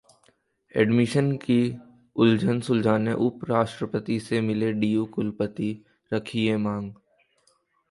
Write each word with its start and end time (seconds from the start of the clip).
admission 0.75 1.31
की 1.37 1.57
उलझन 2.15 2.59
सुलझाने 2.61 3.13
उपराष्ट्रपति 3.27 4.19
से 4.19 4.41
मिले 4.41 4.71
डीयू 4.73 5.05
कुलपति, 5.05 5.71
रखी 6.11 6.47
ये 6.47 6.57
मांग 6.57 6.91